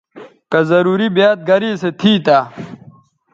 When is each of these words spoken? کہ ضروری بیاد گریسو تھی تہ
کہ 0.51 0.59
ضروری 0.69 1.07
بیاد 1.15 1.37
گریسو 1.47 1.89
تھی 1.99 2.13
تہ 2.25 2.37